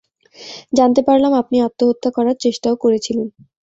[0.73, 3.27] জানতে পারলাম, আপনি আত্মহত্যা করার চেষ্টাও করেছিলেন।